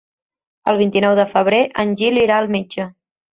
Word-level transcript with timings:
El 0.71 0.79
vint-i-nou 0.79 1.13
de 1.19 1.25
febrer 1.33 1.59
en 1.85 1.93
Gil 2.01 2.19
irà 2.23 2.41
al 2.41 2.51
metge. 2.57 2.89